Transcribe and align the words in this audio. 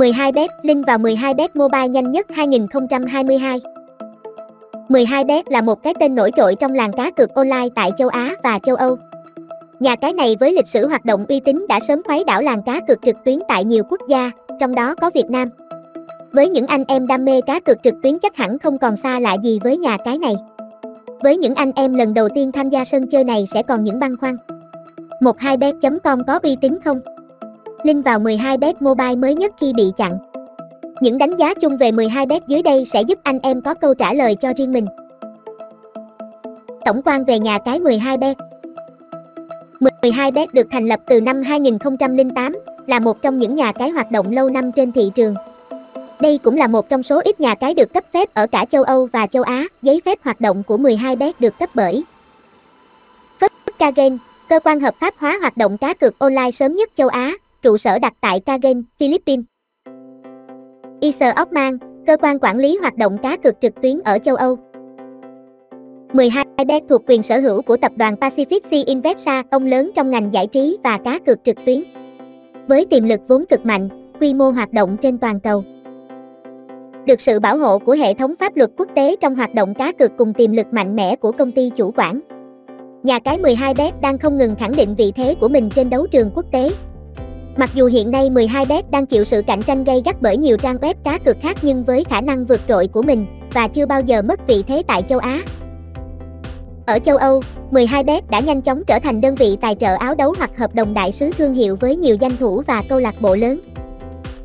12bet, 0.00 0.48
link 0.62 0.86
vào 0.86 0.98
12bet 0.98 1.48
mobile 1.54 1.88
nhanh 1.88 2.12
nhất 2.12 2.26
2022. 2.30 3.60
12bet 4.88 5.42
là 5.46 5.62
một 5.62 5.82
cái 5.82 5.94
tên 6.00 6.14
nổi 6.14 6.30
trội 6.36 6.54
trong 6.54 6.74
làng 6.74 6.92
cá 6.92 7.10
cược 7.10 7.34
online 7.34 7.68
tại 7.74 7.90
châu 7.98 8.08
Á 8.08 8.34
và 8.42 8.58
châu 8.58 8.76
Âu. 8.76 8.96
Nhà 9.80 9.96
cái 9.96 10.12
này 10.12 10.36
với 10.40 10.52
lịch 10.52 10.66
sử 10.66 10.86
hoạt 10.86 11.04
động 11.04 11.24
uy 11.28 11.40
tín 11.40 11.66
đã 11.68 11.80
sớm 11.80 12.02
khuấy 12.02 12.24
đảo 12.24 12.42
làng 12.42 12.62
cá 12.62 12.80
cược 12.88 12.98
trực 13.02 13.16
tuyến 13.24 13.38
tại 13.48 13.64
nhiều 13.64 13.84
quốc 13.90 14.00
gia, 14.08 14.30
trong 14.60 14.74
đó 14.74 14.94
có 14.94 15.10
Việt 15.14 15.30
Nam. 15.30 15.48
Với 16.32 16.48
những 16.48 16.66
anh 16.66 16.84
em 16.88 17.06
đam 17.06 17.24
mê 17.24 17.40
cá 17.40 17.60
cược 17.60 17.82
trực 17.84 17.94
tuyến 18.02 18.18
chắc 18.18 18.36
hẳn 18.36 18.58
không 18.58 18.78
còn 18.78 18.96
xa 18.96 19.20
lạ 19.20 19.36
gì 19.42 19.58
với 19.62 19.76
nhà 19.76 19.96
cái 20.04 20.18
này. 20.18 20.34
Với 21.22 21.36
những 21.36 21.54
anh 21.54 21.72
em 21.74 21.94
lần 21.94 22.14
đầu 22.14 22.28
tiên 22.28 22.52
tham 22.52 22.70
gia 22.70 22.84
sân 22.84 23.06
chơi 23.06 23.24
này 23.24 23.44
sẽ 23.54 23.62
còn 23.62 23.84
những 23.84 23.98
băn 23.98 24.16
khoăn. 24.16 24.36
12bet.com 25.20 26.24
có 26.26 26.38
uy 26.42 26.56
tín 26.60 26.78
không? 26.84 27.00
Link 27.82 28.04
vào 28.04 28.18
12bet 28.18 28.74
mobile 28.80 29.16
mới 29.16 29.34
nhất 29.34 29.52
khi 29.60 29.72
bị 29.72 29.92
chặn. 29.96 30.18
Những 31.00 31.18
đánh 31.18 31.36
giá 31.36 31.54
chung 31.54 31.76
về 31.76 31.90
12bet 31.90 32.40
dưới 32.46 32.62
đây 32.62 32.84
sẽ 32.84 33.02
giúp 33.02 33.18
anh 33.22 33.38
em 33.42 33.62
có 33.62 33.74
câu 33.74 33.94
trả 33.94 34.12
lời 34.12 34.36
cho 34.40 34.52
riêng 34.56 34.72
mình. 34.72 34.86
Tổng 36.84 37.02
quan 37.04 37.24
về 37.24 37.38
nhà 37.38 37.58
cái 37.58 37.80
12bet 37.80 38.34
12bet 40.02 40.46
được 40.52 40.66
thành 40.70 40.88
lập 40.88 41.00
từ 41.06 41.20
năm 41.20 41.42
2008, 41.42 42.56
là 42.86 42.98
một 42.98 43.22
trong 43.22 43.38
những 43.38 43.56
nhà 43.56 43.72
cái 43.72 43.90
hoạt 43.90 44.10
động 44.10 44.32
lâu 44.32 44.50
năm 44.50 44.72
trên 44.72 44.92
thị 44.92 45.10
trường. 45.14 45.34
Đây 46.20 46.38
cũng 46.38 46.56
là 46.56 46.66
một 46.66 46.88
trong 46.88 47.02
số 47.02 47.20
ít 47.24 47.40
nhà 47.40 47.54
cái 47.54 47.74
được 47.74 47.94
cấp 47.94 48.04
phép 48.12 48.34
ở 48.34 48.46
cả 48.46 48.64
châu 48.64 48.82
Âu 48.82 49.08
và 49.12 49.26
châu 49.26 49.42
Á. 49.42 49.64
Giấy 49.82 50.00
phép 50.04 50.18
hoạt 50.24 50.40
động 50.40 50.62
của 50.62 50.76
12bet 50.76 51.32
được 51.38 51.58
cấp 51.58 51.70
bởi 51.74 52.04
Fusca 53.40 53.92
Game, 53.96 54.16
cơ 54.48 54.60
quan 54.60 54.80
hợp 54.80 54.94
pháp 55.00 55.14
hóa 55.18 55.38
hoạt 55.40 55.56
động 55.56 55.78
cá 55.78 55.94
cược 55.94 56.18
online 56.18 56.50
sớm 56.50 56.74
nhất 56.74 56.90
châu 56.94 57.08
Á, 57.08 57.32
trụ 57.62 57.76
sở 57.76 57.98
đặt 57.98 58.12
tại 58.20 58.40
Cagayan, 58.40 58.82
Philippines. 58.98 59.44
Isar 61.00 61.34
Ockman, 61.40 61.78
cơ 62.06 62.16
quan 62.16 62.38
quản 62.38 62.58
lý 62.58 62.76
hoạt 62.76 62.96
động 62.96 63.18
cá 63.22 63.36
cược 63.36 63.54
trực 63.60 63.72
tuyến 63.82 64.00
ở 64.04 64.18
châu 64.18 64.36
Âu. 64.36 64.56
12bet 66.12 66.80
thuộc 66.88 67.02
quyền 67.06 67.22
sở 67.22 67.38
hữu 67.38 67.62
của 67.62 67.76
tập 67.76 67.92
đoàn 67.96 68.14
Pacific 68.14 68.60
Sea 68.70 68.82
Investa, 68.86 69.42
ông 69.50 69.66
lớn 69.66 69.90
trong 69.94 70.10
ngành 70.10 70.34
giải 70.34 70.46
trí 70.46 70.78
và 70.84 70.98
cá 71.04 71.18
cược 71.18 71.38
trực 71.44 71.56
tuyến. 71.66 71.84
Với 72.68 72.86
tiềm 72.90 73.04
lực 73.04 73.20
vốn 73.28 73.44
cực 73.46 73.66
mạnh, 73.66 73.88
quy 74.20 74.34
mô 74.34 74.50
hoạt 74.50 74.72
động 74.72 74.96
trên 75.02 75.18
toàn 75.18 75.40
cầu. 75.40 75.64
Được 77.06 77.20
sự 77.20 77.40
bảo 77.40 77.58
hộ 77.58 77.78
của 77.78 77.92
hệ 77.92 78.14
thống 78.14 78.34
pháp 78.38 78.56
luật 78.56 78.70
quốc 78.76 78.88
tế 78.94 79.16
trong 79.20 79.34
hoạt 79.34 79.54
động 79.54 79.74
cá 79.74 79.92
cược 79.92 80.10
cùng 80.18 80.32
tiềm 80.32 80.52
lực 80.52 80.66
mạnh 80.72 80.96
mẽ 80.96 81.16
của 81.16 81.32
công 81.32 81.52
ty 81.52 81.70
chủ 81.76 81.92
quản. 81.96 82.20
Nhà 83.02 83.18
cái 83.18 83.38
12bet 83.38 83.92
đang 84.00 84.18
không 84.18 84.38
ngừng 84.38 84.56
khẳng 84.56 84.76
định 84.76 84.94
vị 84.94 85.12
thế 85.16 85.34
của 85.40 85.48
mình 85.48 85.70
trên 85.74 85.90
đấu 85.90 86.06
trường 86.06 86.30
quốc 86.34 86.44
tế. 86.52 86.70
Mặc 87.56 87.70
dù 87.74 87.86
hiện 87.86 88.10
nay 88.10 88.30
12bet 88.30 88.82
đang 88.90 89.06
chịu 89.06 89.24
sự 89.24 89.42
cạnh 89.46 89.62
tranh 89.62 89.84
gay 89.84 90.02
gắt 90.04 90.22
bởi 90.22 90.36
nhiều 90.36 90.56
trang 90.56 90.76
web 90.76 90.94
cá 91.04 91.18
cược 91.18 91.36
khác 91.42 91.56
nhưng 91.62 91.84
với 91.84 92.04
khả 92.04 92.20
năng 92.20 92.46
vượt 92.46 92.60
trội 92.68 92.86
của 92.86 93.02
mình 93.02 93.26
và 93.54 93.68
chưa 93.68 93.86
bao 93.86 94.00
giờ 94.00 94.22
mất 94.22 94.46
vị 94.46 94.64
thế 94.68 94.82
tại 94.86 95.02
châu 95.08 95.18
Á. 95.18 95.40
Ở 96.86 96.98
châu 96.98 97.16
Âu, 97.16 97.42
12bet 97.70 98.20
đã 98.30 98.40
nhanh 98.40 98.62
chóng 98.62 98.82
trở 98.86 98.98
thành 98.98 99.20
đơn 99.20 99.34
vị 99.34 99.56
tài 99.60 99.74
trợ 99.74 99.94
áo 99.94 100.14
đấu 100.14 100.34
hoặc 100.38 100.50
hợp 100.58 100.74
đồng 100.74 100.94
đại 100.94 101.12
sứ 101.12 101.30
thương 101.38 101.54
hiệu 101.54 101.76
với 101.76 101.96
nhiều 101.96 102.16
danh 102.20 102.36
thủ 102.36 102.62
và 102.66 102.82
câu 102.88 103.00
lạc 103.00 103.20
bộ 103.20 103.34
lớn. 103.34 103.60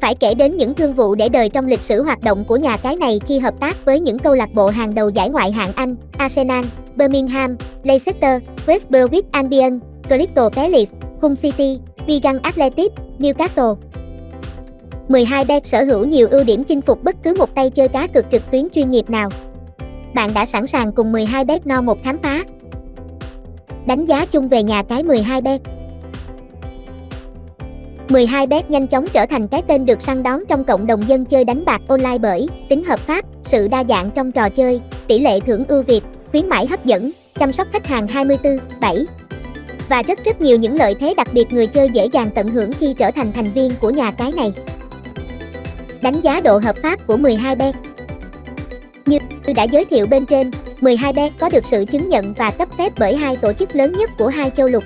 Phải 0.01 0.15
kể 0.15 0.33
đến 0.33 0.57
những 0.57 0.73
thương 0.73 0.93
vụ 0.93 1.15
để 1.15 1.29
đời 1.29 1.49
trong 1.49 1.67
lịch 1.67 1.81
sử 1.81 2.03
hoạt 2.03 2.21
động 2.21 2.45
của 2.47 2.57
nhà 2.57 2.77
cái 2.77 2.95
này 2.95 3.19
khi 3.27 3.39
hợp 3.39 3.59
tác 3.59 3.85
với 3.85 3.99
những 3.99 4.19
câu 4.19 4.35
lạc 4.35 4.53
bộ 4.53 4.67
hàng 4.67 4.95
đầu 4.95 5.09
giải 5.09 5.29
ngoại 5.29 5.51
hạng 5.51 5.73
Anh, 5.73 5.95
Arsenal, 6.17 6.65
Birmingham, 6.95 7.57
Leicester, 7.83 8.41
West 8.65 8.89
Bromwich 8.89 9.23
Albion, 9.31 9.79
Crystal 10.09 10.47
Palace, 10.55 10.91
Hull 11.21 11.35
City, 11.41 11.79
Wigan 12.07 12.39
Athletic, 12.43 12.91
Newcastle. 13.19 13.75
12bet 15.09 15.59
sở 15.63 15.83
hữu 15.83 16.05
nhiều 16.05 16.27
ưu 16.31 16.43
điểm 16.43 16.63
chinh 16.63 16.81
phục 16.81 17.03
bất 17.03 17.15
cứ 17.23 17.35
một 17.37 17.55
tay 17.55 17.69
chơi 17.69 17.87
cá 17.87 18.07
cược 18.07 18.25
trực 18.31 18.51
tuyến 18.51 18.67
chuyên 18.75 18.91
nghiệp 18.91 19.09
nào. 19.09 19.29
Bạn 20.13 20.33
đã 20.33 20.45
sẵn 20.45 20.67
sàng 20.67 20.91
cùng 20.91 21.13
12bet 21.13 21.59
no 21.65 21.81
một 21.81 22.03
khám 22.03 22.17
phá. 22.23 22.43
Đánh 23.87 24.05
giá 24.05 24.25
chung 24.25 24.47
về 24.47 24.63
nhà 24.63 24.83
cái 24.83 25.03
12bet 25.03 25.59
12bet 28.07 28.63
nhanh 28.69 28.87
chóng 28.87 29.05
trở 29.13 29.25
thành 29.25 29.47
cái 29.47 29.61
tên 29.67 29.85
được 29.85 30.01
săn 30.01 30.23
đón 30.23 30.43
trong 30.47 30.63
cộng 30.63 30.87
đồng 30.87 31.09
dân 31.09 31.25
chơi 31.25 31.43
đánh 31.43 31.65
bạc 31.65 31.81
online 31.87 32.17
bởi 32.17 32.47
tính 32.69 32.83
hợp 32.83 32.99
pháp, 32.99 33.25
sự 33.43 33.67
đa 33.67 33.83
dạng 33.83 34.11
trong 34.11 34.31
trò 34.31 34.49
chơi, 34.49 34.81
tỷ 35.07 35.19
lệ 35.19 35.39
thưởng 35.39 35.65
ưu 35.67 35.83
việt, 35.83 36.01
khuyến 36.31 36.49
mãi 36.49 36.67
hấp 36.67 36.85
dẫn, 36.85 37.11
chăm 37.35 37.51
sóc 37.51 37.67
khách 37.71 37.87
hàng 37.87 38.07
24/7 38.07 39.05
và 39.89 40.03
rất 40.03 40.25
rất 40.25 40.41
nhiều 40.41 40.57
những 40.57 40.75
lợi 40.75 40.95
thế 40.99 41.13
đặc 41.17 41.27
biệt 41.33 41.53
người 41.53 41.67
chơi 41.67 41.89
dễ 41.93 42.05
dàng 42.05 42.29
tận 42.35 42.47
hưởng 42.47 42.71
khi 42.79 42.93
trở 42.93 43.11
thành 43.11 43.31
thành 43.33 43.51
viên 43.53 43.71
của 43.81 43.89
nhà 43.89 44.11
cái 44.11 44.31
này. 44.31 44.53
Đánh 46.01 46.21
giá 46.21 46.41
độ 46.41 46.57
hợp 46.57 46.75
pháp 46.83 47.07
của 47.07 47.17
12bet 47.17 47.73
Như 49.05 49.19
đã 49.55 49.63
giới 49.63 49.85
thiệu 49.85 50.07
bên 50.07 50.25
trên, 50.25 50.51
12bet 50.81 51.29
có 51.39 51.49
được 51.49 51.63
sự 51.65 51.85
chứng 51.85 52.09
nhận 52.09 52.33
và 52.33 52.51
cấp 52.51 52.69
phép 52.77 52.93
bởi 52.97 53.15
hai 53.15 53.35
tổ 53.35 53.53
chức 53.53 53.75
lớn 53.75 53.93
nhất 53.97 54.09
của 54.17 54.27
hai 54.27 54.51
châu 54.55 54.67
lục. 54.67 54.83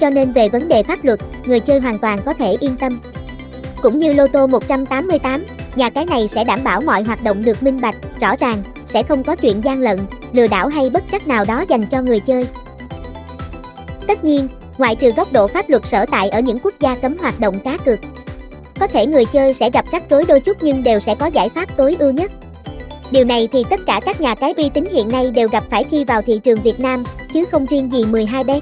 Cho 0.00 0.10
nên 0.10 0.32
về 0.32 0.48
vấn 0.48 0.68
đề 0.68 0.82
pháp 0.82 1.04
luật, 1.04 1.20
người 1.46 1.60
chơi 1.60 1.80
hoàn 1.80 1.98
toàn 1.98 2.20
có 2.24 2.32
thể 2.32 2.56
yên 2.60 2.76
tâm. 2.76 3.00
Cũng 3.82 3.98
như 3.98 4.12
Lô 4.12 4.26
tô 4.26 4.46
188, 4.46 5.44
nhà 5.76 5.90
cái 5.90 6.06
này 6.06 6.28
sẽ 6.28 6.44
đảm 6.44 6.64
bảo 6.64 6.80
mọi 6.80 7.02
hoạt 7.02 7.22
động 7.22 7.44
được 7.44 7.62
minh 7.62 7.80
bạch, 7.80 7.96
rõ 8.20 8.36
ràng, 8.36 8.62
sẽ 8.86 9.02
không 9.02 9.24
có 9.24 9.36
chuyện 9.36 9.64
gian 9.64 9.80
lận, 9.80 9.98
lừa 10.32 10.46
đảo 10.46 10.68
hay 10.68 10.90
bất 10.90 11.04
trắc 11.12 11.28
nào 11.28 11.44
đó 11.44 11.64
dành 11.68 11.86
cho 11.86 12.02
người 12.02 12.20
chơi. 12.20 12.46
Tất 14.08 14.24
nhiên, 14.24 14.48
ngoại 14.78 14.96
trừ 14.96 15.12
góc 15.16 15.32
độ 15.32 15.46
pháp 15.46 15.70
luật 15.70 15.86
sở 15.86 16.06
tại 16.06 16.28
ở 16.28 16.40
những 16.40 16.58
quốc 16.62 16.74
gia 16.80 16.94
cấm 16.94 17.18
hoạt 17.18 17.40
động 17.40 17.60
cá 17.64 17.76
cược. 17.76 17.98
Có 18.80 18.86
thể 18.86 19.06
người 19.06 19.24
chơi 19.24 19.54
sẽ 19.54 19.70
gặp 19.70 19.84
rắc 19.92 20.02
rối 20.10 20.24
đôi 20.28 20.40
chút 20.40 20.56
nhưng 20.60 20.82
đều 20.82 21.00
sẽ 21.00 21.14
có 21.14 21.26
giải 21.26 21.48
pháp 21.48 21.76
tối 21.76 21.96
ưu 21.98 22.12
nhất. 22.12 22.30
Điều 23.10 23.24
này 23.24 23.48
thì 23.52 23.64
tất 23.70 23.80
cả 23.86 24.00
các 24.04 24.20
nhà 24.20 24.34
cái 24.34 24.54
uy 24.56 24.68
tín 24.68 24.84
hiện 24.92 25.08
nay 25.08 25.30
đều 25.30 25.48
gặp 25.48 25.64
phải 25.70 25.84
khi 25.84 26.04
vào 26.04 26.22
thị 26.22 26.40
trường 26.44 26.62
Việt 26.62 26.80
Nam, 26.80 27.04
chứ 27.32 27.44
không 27.50 27.66
riêng 27.66 27.92
gì 27.92 28.04
12bet. 28.04 28.60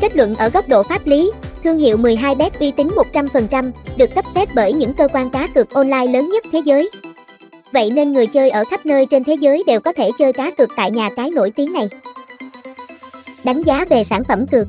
Kết 0.00 0.16
luận 0.16 0.34
ở 0.34 0.48
góc 0.48 0.68
độ 0.68 0.82
pháp 0.82 1.06
lý, 1.06 1.30
thương 1.64 1.78
hiệu 1.78 1.96
12bet 1.96 2.50
uy 2.60 2.70
tín 2.70 2.88
100%, 3.12 3.70
được 3.96 4.14
cấp 4.14 4.24
phép 4.34 4.48
bởi 4.54 4.72
những 4.72 4.94
cơ 4.94 5.08
quan 5.12 5.30
cá 5.30 5.46
cược 5.46 5.70
online 5.70 6.06
lớn 6.06 6.28
nhất 6.28 6.44
thế 6.52 6.60
giới. 6.64 6.90
Vậy 7.72 7.90
nên 7.90 8.12
người 8.12 8.26
chơi 8.26 8.50
ở 8.50 8.64
khắp 8.70 8.86
nơi 8.86 9.06
trên 9.06 9.24
thế 9.24 9.34
giới 9.40 9.62
đều 9.66 9.80
có 9.80 9.92
thể 9.92 10.10
chơi 10.18 10.32
cá 10.32 10.50
cược 10.50 10.68
tại 10.76 10.90
nhà 10.90 11.10
cái 11.16 11.30
nổi 11.30 11.50
tiếng 11.50 11.72
này. 11.72 11.88
Đánh 13.44 13.62
giá 13.62 13.84
về 13.90 14.04
sản 14.04 14.24
phẩm 14.24 14.46
cược 14.46 14.68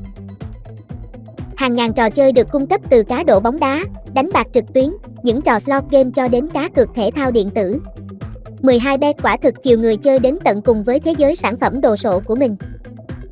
Hàng 1.56 1.76
ngàn 1.76 1.92
trò 1.92 2.10
chơi 2.10 2.32
được 2.32 2.50
cung 2.50 2.66
cấp 2.66 2.80
từ 2.90 3.02
cá 3.02 3.22
độ 3.22 3.40
bóng 3.40 3.60
đá, 3.60 3.84
đánh 4.14 4.30
bạc 4.32 4.46
trực 4.54 4.64
tuyến, 4.74 4.90
những 5.22 5.42
trò 5.42 5.58
slot 5.58 5.84
game 5.90 6.10
cho 6.14 6.28
đến 6.28 6.48
cá 6.54 6.68
cược 6.68 6.88
thể 6.94 7.10
thao 7.16 7.30
điện 7.30 7.50
tử. 7.50 7.80
12bet 8.62 9.14
quả 9.22 9.36
thực 9.36 9.62
chiều 9.62 9.78
người 9.78 9.96
chơi 9.96 10.18
đến 10.18 10.38
tận 10.44 10.62
cùng 10.62 10.84
với 10.84 11.00
thế 11.00 11.14
giới 11.18 11.36
sản 11.36 11.56
phẩm 11.56 11.80
đồ 11.80 11.96
sộ 11.96 12.20
của 12.20 12.36
mình. 12.36 12.56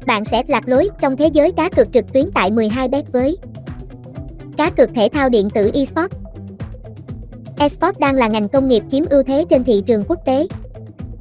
Bạn 0.06 0.25
sẽ 0.25 0.43
lạc 0.47 0.69
lối 0.69 0.88
trong 1.00 1.16
thế 1.16 1.26
giới 1.26 1.53
cá 1.53 1.69
cược 1.69 1.93
trực 1.93 2.12
tuyến 2.12 2.31
tại 2.34 2.50
12bet 2.50 3.03
với 3.12 3.38
Cá 4.56 4.70
cược 4.70 4.91
thể 4.94 5.09
thao 5.12 5.28
điện 5.28 5.50
tử 5.50 5.70
eSports 5.75 6.16
Esports 7.59 7.99
đang 7.99 8.15
là 8.15 8.28
ngành 8.28 8.49
công 8.49 8.69
nghiệp 8.69 8.82
chiếm 8.91 9.05
ưu 9.10 9.22
thế 9.22 9.44
trên 9.50 9.65
thị 9.65 9.82
trường 9.87 10.05
quốc 10.09 10.19
tế. 10.25 10.47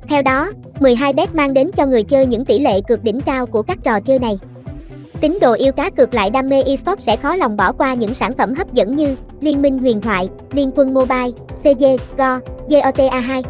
Theo 0.07 0.22
đó, 0.22 0.51
12bet 0.80 1.28
mang 1.34 1.54
đến 1.54 1.72
cho 1.76 1.86
người 1.86 2.04
chơi 2.04 2.26
những 2.26 2.46
tỷ 2.46 2.60
lệ 2.60 2.82
cược 2.82 3.04
đỉnh 3.04 3.22
cao 3.22 3.46
của 3.46 3.62
các 3.62 3.78
trò 3.84 4.00
chơi 4.00 4.20
này. 4.20 4.40
Tín 5.22 5.38
đồ 5.42 5.54
yêu 5.54 5.72
cá 5.72 5.90
cược 5.90 6.14
lại 6.14 6.30
đam 6.30 6.50
mê 6.50 6.62
esports 6.62 7.06
sẽ 7.06 7.18
khó 7.18 7.36
lòng 7.36 7.58
bỏ 7.58 7.72
qua 7.72 7.94
những 7.94 8.14
sản 8.14 8.34
phẩm 8.38 8.54
hấp 8.54 8.74
dẫn 8.74 8.96
như 8.96 9.16
Liên 9.42 9.62
minh 9.62 9.80
huyền 9.80 10.02
thoại, 10.02 10.30
Liên 10.52 10.72
quân 10.76 10.94
mobile, 10.94 11.32
CG, 11.64 11.84
Go, 12.18 12.40
GOTA2. 12.70 13.44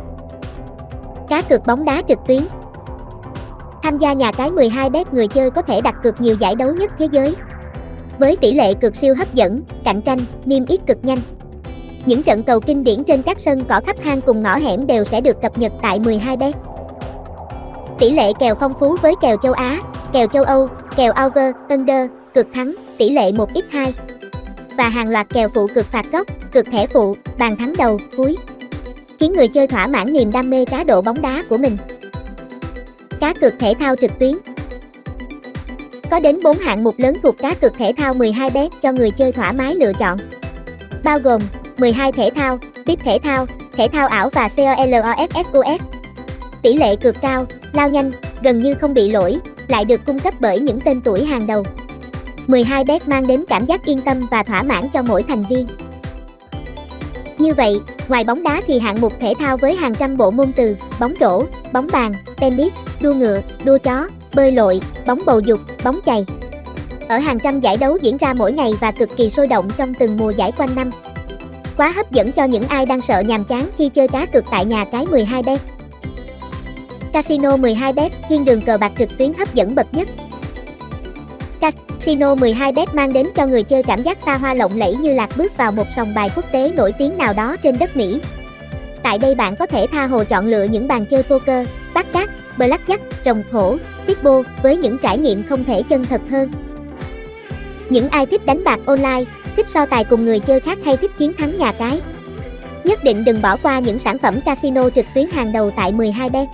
Cá 1.30 1.42
cược 1.42 1.66
bóng 1.66 1.86
đá 1.86 2.02
trực 2.08 2.20
tuyến 2.28 2.48
Tham 3.84 3.98
gia 3.98 4.14
nhà 4.14 4.32
cái 4.32 4.52
12bet 4.52 5.06
người 5.12 5.28
chơi 5.28 5.52
có 5.52 5.62
thể 5.62 5.82
đặt 5.82 5.96
cược 6.04 6.22
nhiều 6.22 6.36
giải 6.40 6.56
đấu 6.56 6.74
nhất 6.74 6.92
thế 7.00 7.08
giới. 7.12 7.36
Với 8.20 8.36
tỷ 8.36 8.54
lệ 8.54 8.74
cược 8.74 8.96
siêu 8.96 9.16
hấp 9.16 9.34
dẫn, 9.34 9.62
cạnh 9.86 10.02
tranh, 10.02 10.20
niêm 10.46 10.66
yết 10.66 10.80
cực 10.88 11.06
nhanh. 11.06 11.20
Những 12.06 12.24
trận 12.24 12.44
cầu 12.44 12.60
kinh 12.60 12.84
điển 12.84 13.04
trên 13.04 13.22
các 13.22 13.40
sân 13.40 13.64
cỏ 13.70 13.82
khắp 13.86 13.96
hang 14.02 14.22
cùng 14.22 14.44
ngõ 14.44 14.56
hẻm 14.56 14.88
đều 14.88 15.04
sẽ 15.04 15.22
được 15.22 15.42
cập 15.42 15.58
nhật 15.58 15.72
tại 15.82 16.00
12bet. 16.00 16.52
Tỷ 18.00 18.12
lệ 18.12 18.32
kèo 18.40 18.56
phong 18.56 18.74
phú 18.80 18.98
với 19.02 19.14
kèo 19.22 19.38
châu 19.38 19.54
Á, 19.54 19.80
kèo 20.14 20.28
châu 20.28 20.44
Âu, 20.44 20.68
kèo 20.96 21.14
over, 21.26 21.56
under, 21.70 22.10
cực 22.34 22.48
thắng, 22.54 22.76
tỷ 22.98 23.10
lệ 23.10 23.32
1x2 23.32 23.92
và 24.78 24.90
hàng 24.90 25.10
loạt 25.10 25.30
kèo 25.30 25.50
phụ 25.50 25.68
cực 25.76 25.86
phạt 25.92 26.06
góc, 26.12 26.28
cực 26.52 26.66
thẻ 26.72 26.88
phụ, 26.88 27.16
bàn 27.38 27.56
thắng 27.56 27.74
đầu, 27.78 28.00
cuối. 28.18 28.38
Khiến 29.20 29.34
người 29.34 29.48
chơi 29.48 29.68
thỏa 29.68 29.88
mãn 29.88 30.14
niềm 30.14 30.32
đam 30.32 30.50
mê 30.50 30.66
cá 30.66 30.84
độ 30.84 31.02
bóng 31.02 31.22
đá 31.22 31.44
của 31.50 31.58
mình. 31.58 31.78
Cá 33.20 33.34
cược 33.34 33.54
thể 33.60 33.74
thao 33.80 33.96
trực 33.96 34.20
tuyến 34.20 34.38
Có 36.12 36.20
đến 36.20 36.40
4 36.44 36.58
hạng 36.58 36.84
mục 36.84 37.00
lớn 37.00 37.18
thuộc 37.24 37.38
cá 37.38 37.54
cược 37.54 37.74
thể 37.78 37.94
thao 37.98 38.14
12bet 38.14 38.70
cho 38.82 38.92
người 38.92 39.12
chơi 39.12 39.32
thoải 39.32 39.54
mái 39.54 39.76
lựa 39.76 39.94
chọn. 39.94 40.18
Bao 41.04 41.20
gồm 41.20 41.42
12 41.78 42.12
thể 42.12 42.30
thao, 42.36 42.60
tiếp 42.86 43.00
thể 43.04 43.20
thao, 43.24 43.46
thể 43.74 43.88
thao 43.88 44.08
ảo 44.08 44.30
và 44.30 44.50
COLOFSUS. 44.56 45.80
Tỷ 46.62 46.74
lệ 46.74 46.96
cược 46.96 47.22
cao, 47.22 47.46
lao 47.78 47.90
nhanh, 47.90 48.12
gần 48.44 48.64
như 48.64 48.74
không 48.74 48.94
bị 48.94 49.12
lỗi, 49.12 49.38
lại 49.68 49.86
được 49.86 50.06
cung 50.06 50.20
cấp 50.20 50.34
bởi 50.40 50.60
những 50.60 50.80
tên 50.82 51.02
tuổi 51.02 51.26
hàng 51.26 51.48
đầu. 51.48 51.64
12bet 52.48 53.00
mang 53.06 53.28
đến 53.28 53.46
cảm 53.50 53.66
giác 53.66 53.86
yên 53.86 54.02
tâm 54.02 54.28
và 54.32 54.44
thỏa 54.44 54.64
mãn 54.64 54.90
cho 54.94 55.02
mỗi 55.02 55.24
thành 55.24 55.44
viên. 55.50 55.68
Như 57.38 57.54
vậy, 57.54 57.80
ngoài 58.08 58.24
bóng 58.24 58.44
đá 58.44 58.62
thì 58.68 58.80
hạng 58.80 59.02
mục 59.02 59.14
thể 59.20 59.34
thao 59.40 59.58
với 59.58 59.76
hàng 59.76 59.96
trăm 59.96 60.18
bộ 60.18 60.32
môn 60.32 60.54
từ 60.54 60.78
bóng 61.00 61.14
rổ, 61.20 61.44
bóng 61.74 61.88
bàn, 61.92 62.14
tennis, 62.38 62.74
đua 63.02 63.14
ngựa, 63.14 63.42
đua 63.64 63.78
chó, 63.78 64.08
bơi 64.34 64.52
lội, 64.52 64.82
bóng 65.08 65.20
bầu 65.26 65.40
dục, 65.40 65.60
bóng 65.84 66.00
chày. 66.06 66.26
Ở 67.08 67.18
hàng 67.18 67.40
trăm 67.40 67.60
giải 67.60 67.78
đấu 67.78 67.98
diễn 68.02 68.18
ra 68.18 68.34
mỗi 68.34 68.52
ngày 68.52 68.74
và 68.80 68.92
cực 68.92 69.18
kỳ 69.18 69.30
sôi 69.30 69.48
động 69.48 69.70
trong 69.78 69.94
từng 69.94 70.18
mùa 70.18 70.30
giải 70.30 70.52
quanh 70.58 70.76
năm. 70.76 70.92
Quá 71.78 71.94
hấp 71.96 72.12
dẫn 72.12 72.32
cho 72.32 72.44
những 72.44 72.68
ai 72.68 72.86
đang 72.86 73.02
sợ 73.02 73.20
nhàm 73.20 73.44
chán 73.44 73.70
khi 73.78 73.90
chơi 73.90 74.08
cá 74.08 74.26
cược 74.26 74.44
tại 74.52 74.66
nhà 74.66 74.86
cái 74.86 75.06
12 75.06 75.44
bet. 75.44 75.60
Casino 77.18 77.58
12 77.58 77.94
bet, 77.94 78.12
thiên 78.30 78.46
đường 78.46 78.62
cờ 78.62 78.78
bạc 78.78 78.92
trực 79.00 79.18
tuyến 79.18 79.34
hấp 79.34 79.54
dẫn 79.54 79.76
bậc 79.76 79.94
nhất. 79.94 80.08
Casino 81.60 82.36
12 82.36 82.72
bet 82.72 82.94
mang 82.94 83.14
đến 83.14 83.28
cho 83.36 83.46
người 83.46 83.64
chơi 83.64 83.84
cảm 83.84 84.04
giác 84.04 84.18
xa 84.26 84.38
hoa 84.38 84.54
lộng 84.54 84.78
lẫy 84.78 84.96
như 84.96 85.14
lạc 85.14 85.30
bước 85.38 85.58
vào 85.58 85.72
một 85.72 85.84
sòng 85.96 86.14
bài 86.14 86.30
quốc 86.36 86.46
tế 86.52 86.72
nổi 86.76 86.92
tiếng 87.00 87.18
nào 87.18 87.34
đó 87.34 87.56
trên 87.64 87.80
đất 87.80 87.98
Mỹ. 87.98 88.20
Tại 89.04 89.18
đây 89.18 89.36
bạn 89.36 89.56
có 89.56 89.66
thể 89.66 89.88
tha 89.92 90.08
hồ 90.08 90.24
chọn 90.24 90.46
lựa 90.46 90.64
những 90.64 90.88
bàn 90.88 91.06
chơi 91.06 91.24
poker, 91.24 91.68
bát 91.94 92.14
cát, 92.14 92.30
blackjack, 92.58 93.00
rồng 93.26 93.44
thổ, 93.52 93.78
xippo 94.08 94.44
với 94.64 94.78
những 94.78 94.98
trải 95.02 95.18
nghiệm 95.18 95.44
không 95.44 95.64
thể 95.64 95.84
chân 95.84 96.06
thật 96.06 96.22
hơn. 96.32 96.52
Những 97.90 98.10
ai 98.10 98.26
thích 98.26 98.46
đánh 98.46 98.64
bạc 98.64 98.80
online, 98.86 99.24
thích 99.56 99.70
so 99.70 99.86
tài 99.86 100.04
cùng 100.04 100.26
người 100.26 100.40
chơi 100.40 100.60
khác 100.60 100.78
hay 100.86 100.98
thích 100.98 101.12
chiến 101.18 101.34
thắng 101.38 101.58
nhà 101.58 101.72
cái. 101.72 102.02
Nhất 102.84 103.04
định 103.04 103.26
đừng 103.26 103.42
bỏ 103.42 103.58
qua 103.58 103.80
những 103.80 104.00
sản 104.00 104.18
phẩm 104.18 104.42
casino 104.42 104.90
trực 104.90 105.06
tuyến 105.16 105.30
hàng 105.32 105.52
đầu 105.52 105.72
tại 105.76 105.92
12 105.92 106.30
bet. 106.30 106.48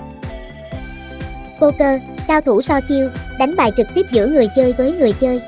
Poker, 1.60 2.02
cao 2.28 2.42
thủ 2.42 2.62
so 2.62 2.82
chiêu, 2.82 3.10
đánh 3.40 3.56
bài 3.56 3.72
trực 3.78 3.88
tiếp 3.94 4.06
giữa 4.12 4.28
người 4.28 4.48
chơi 4.56 4.74
với 4.74 4.92
người 4.92 5.12
chơi. 5.12 5.42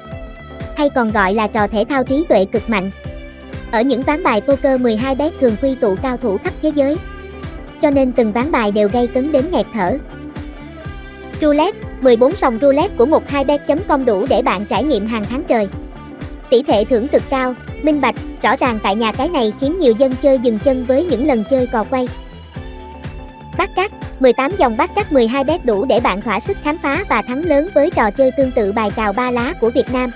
Hay 0.76 0.90
còn 0.90 1.12
gọi 1.12 1.34
là 1.34 1.48
trò 1.48 1.68
thể 1.68 1.86
thao 1.90 2.04
trí 2.04 2.26
tuệ 2.30 2.46
cực 2.46 2.70
mạnh. 2.70 2.92
Ở 3.72 3.82
những 3.82 4.04
ván 4.04 4.24
bài 4.24 4.42
poker 4.42 4.82
12 4.82 5.16
bet 5.16 5.34
thường 5.42 5.56
quy 5.62 5.76
tụ 5.76 5.96
cao 6.02 6.18
thủ 6.18 6.38
khắp 6.44 6.54
thế 6.62 6.72
giới. 6.76 6.98
Cho 7.82 7.90
nên 7.92 8.12
từng 8.12 8.32
ván 8.32 8.52
bài 8.52 8.72
đều 8.72 8.90
gây 8.90 9.08
cấn 9.08 9.32
đến 9.32 9.46
nghẹt 9.52 9.66
thở. 9.74 9.98
Roulette, 11.42 11.80
14 12.02 12.36
sòng 12.36 12.58
roulette 12.62 12.96
của 12.98 13.06
12bet.com 13.06 14.06
đủ 14.06 14.26
để 14.30 14.42
bạn 14.42 14.66
trải 14.66 14.84
nghiệm 14.84 15.08
hàng 15.08 15.26
tháng 15.30 15.44
trời. 15.44 15.68
Tỷ 16.50 16.64
lệ 16.68 16.86
thưởng 16.86 17.08
cực 17.08 17.24
cao, 17.30 17.54
minh 17.84 18.02
bạch, 18.02 18.16
rõ 18.42 18.56
ràng 18.56 18.80
tại 18.84 18.96
nhà 18.96 19.12
cái 19.12 19.30
này 19.30 19.54
khiến 19.60 19.80
nhiều 19.80 19.94
dân 19.98 20.14
chơi 20.22 20.40
dừng 20.40 20.60
chân 20.60 20.86
với 20.86 21.04
những 21.04 21.28
lần 21.28 21.44
chơi 21.50 21.68
cò 21.68 21.84
quay. 21.90 22.08
Bát 23.58 23.70
cát, 23.76 23.92
18 24.20 24.52
dòng 24.58 24.78
bát 24.78 24.96
cát 24.96 25.12
12 25.12 25.44
bet 25.44 25.66
đủ 25.66 25.86
để 25.86 26.00
bạn 26.00 26.22
thỏa 26.22 26.40
sức 26.40 26.58
khám 26.64 26.78
phá 26.78 27.04
và 27.10 27.22
thắng 27.22 27.46
lớn 27.46 27.68
với 27.74 27.92
trò 27.92 28.12
chơi 28.12 28.32
tương 28.32 28.52
tự 28.52 28.72
bài 28.72 28.92
cào 28.96 29.14
ba 29.14 29.32
lá 29.32 29.54
của 29.62 29.70
Việt 29.70 29.92
Nam. 29.92 30.12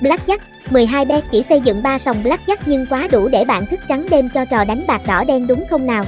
Blackjack, 0.00 0.38
12 0.70 1.04
bet 1.04 1.24
chỉ 1.30 1.42
xây 1.42 1.60
dựng 1.60 1.82
3 1.82 1.98
sòng 1.98 2.22
blackjack 2.22 2.56
nhưng 2.66 2.86
quá 2.90 3.08
đủ 3.10 3.28
để 3.28 3.44
bạn 3.44 3.66
thức 3.66 3.80
trắng 3.88 4.06
đêm 4.10 4.28
cho 4.34 4.44
trò 4.44 4.64
đánh 4.64 4.86
bạc 4.86 5.00
đỏ 5.06 5.24
đen 5.24 5.46
đúng 5.46 5.64
không 5.70 5.86
nào? 5.86 6.04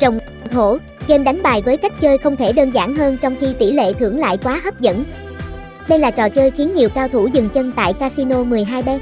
trồng 0.00 0.18
hổ, 0.52 0.78
game 1.08 1.24
đánh 1.24 1.42
bài 1.42 1.62
với 1.62 1.76
cách 1.76 1.92
chơi 2.00 2.18
không 2.18 2.36
thể 2.36 2.52
đơn 2.52 2.70
giản 2.74 2.94
hơn 2.94 3.18
trong 3.22 3.36
khi 3.40 3.54
tỷ 3.58 3.72
lệ 3.72 3.92
thưởng 3.92 4.18
lại 4.18 4.38
quá 4.38 4.60
hấp 4.64 4.80
dẫn. 4.80 5.04
Đây 5.88 5.98
là 5.98 6.10
trò 6.10 6.28
chơi 6.28 6.50
khiến 6.50 6.74
nhiều 6.74 6.88
cao 6.88 7.08
thủ 7.08 7.26
dừng 7.26 7.48
chân 7.48 7.72
tại 7.76 7.92
casino 7.92 8.42
12 8.42 8.82
bet. 8.82 9.00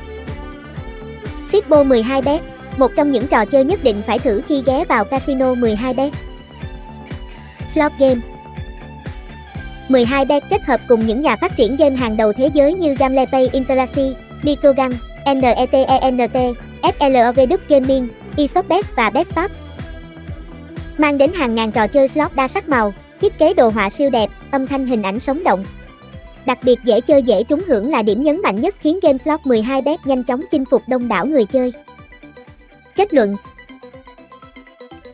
Sippo 1.46 1.82
12 1.82 2.22
bet, 2.22 2.40
một 2.78 2.92
trong 2.96 3.12
những 3.12 3.26
trò 3.26 3.44
chơi 3.44 3.64
nhất 3.64 3.84
định 3.84 4.02
phải 4.06 4.18
thử 4.18 4.40
khi 4.48 4.62
ghé 4.66 4.84
vào 4.84 5.04
casino 5.04 5.54
12 5.54 5.94
bet. 5.94 6.12
Slot 7.68 7.92
game 7.98 8.20
12 9.88 10.24
bet 10.24 10.42
kết 10.50 10.62
hợp 10.62 10.80
cùng 10.88 11.06
những 11.06 11.22
nhà 11.22 11.36
phát 11.36 11.56
triển 11.56 11.76
game 11.76 11.96
hàng 11.96 12.16
đầu 12.16 12.32
thế 12.32 12.50
giới 12.54 12.74
như 12.74 12.94
Gamlepay 12.94 13.48
Interactive, 13.52 14.12
microgam, 14.42 14.92
NETENT, 15.26 16.56
FLOV 16.82 17.56
Gaming, 17.68 18.08
eShopBet 18.36 18.96
và 18.96 19.10
BetStop. 19.10 19.50
Mang 20.98 21.18
đến 21.18 21.32
hàng 21.32 21.54
ngàn 21.54 21.72
trò 21.72 21.86
chơi 21.86 22.08
slot 22.08 22.34
đa 22.34 22.48
sắc 22.48 22.68
màu, 22.68 22.94
thiết 23.20 23.38
kế 23.38 23.54
đồ 23.54 23.68
họa 23.68 23.90
siêu 23.90 24.10
đẹp, 24.10 24.30
âm 24.50 24.66
thanh 24.66 24.86
hình 24.86 25.02
ảnh 25.02 25.20
sống 25.20 25.44
động. 25.44 25.64
Đặc 26.46 26.58
biệt 26.62 26.78
dễ 26.84 27.00
chơi 27.00 27.22
dễ 27.22 27.44
trúng 27.44 27.62
hưởng 27.66 27.90
là 27.90 28.02
điểm 28.02 28.22
nhấn 28.22 28.42
mạnh 28.42 28.60
nhất 28.60 28.74
khiến 28.80 28.98
game 29.02 29.18
slot 29.18 29.40
12 29.44 29.82
bet 29.82 30.06
nhanh 30.06 30.24
chóng 30.24 30.42
chinh 30.50 30.64
phục 30.70 30.82
đông 30.86 31.08
đảo 31.08 31.26
người 31.26 31.44
chơi. 31.44 31.72
Kết 32.96 33.14
luận 33.14 33.36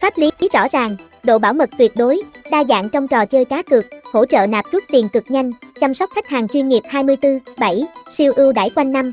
Pháp 0.01 0.19
lý 0.19 0.31
rõ 0.53 0.69
ràng, 0.73 0.97
độ 1.23 1.39
bảo 1.39 1.53
mật 1.53 1.71
tuyệt 1.79 1.97
đối, 1.97 2.23
đa 2.51 2.65
dạng 2.65 2.89
trong 2.89 3.09
trò 3.09 3.27
chơi 3.27 3.45
cá 3.45 3.63
cược, 3.63 3.87
hỗ 4.13 4.25
trợ 4.27 4.47
nạp 4.47 4.65
rút 4.73 4.85
tiền 4.89 5.09
cực 5.09 5.25
nhanh, 5.31 5.53
chăm 5.81 5.95
sóc 5.95 6.11
khách 6.15 6.27
hàng 6.27 6.49
chuyên 6.49 6.69
nghiệp 6.69 6.83
24/7, 6.91 7.85
siêu 8.11 8.33
ưu 8.37 8.53
đãi 8.53 8.71
quanh 8.71 8.93
năm. 8.93 9.13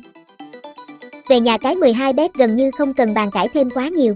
Về 1.30 1.40
nhà 1.40 1.58
cái 1.58 1.76
12 1.76 2.14
bet 2.14 2.34
gần 2.34 2.56
như 2.56 2.72
không 2.78 2.94
cần 2.94 3.14
bàn 3.14 3.32
cãi 3.32 3.48
thêm 3.54 3.70
quá 3.70 3.88
nhiều. 3.88 4.16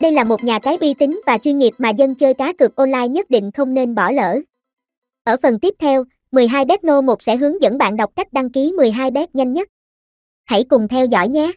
Đây 0.00 0.12
là 0.12 0.24
một 0.24 0.44
nhà 0.44 0.58
cái 0.58 0.78
uy 0.80 0.94
tín 0.94 1.20
và 1.26 1.38
chuyên 1.38 1.58
nghiệp 1.58 1.72
mà 1.78 1.90
dân 1.90 2.14
chơi 2.14 2.34
cá 2.34 2.52
cược 2.52 2.76
online 2.76 3.08
nhất 3.08 3.30
định 3.30 3.50
không 3.50 3.74
nên 3.74 3.94
bỏ 3.94 4.10
lỡ. 4.10 4.40
Ở 5.24 5.36
phần 5.42 5.58
tiếp 5.58 5.74
theo, 5.78 6.04
12 6.32 6.64
bet 6.64 6.84
no 6.84 7.00
1 7.00 7.22
sẽ 7.22 7.36
hướng 7.36 7.62
dẫn 7.62 7.78
bạn 7.78 7.96
đọc 7.96 8.10
cách 8.16 8.32
đăng 8.32 8.50
ký 8.50 8.72
12 8.72 9.10
bet 9.10 9.34
nhanh 9.34 9.52
nhất. 9.52 9.68
Hãy 10.44 10.64
cùng 10.64 10.88
theo 10.88 11.06
dõi 11.06 11.28
nhé! 11.28 11.52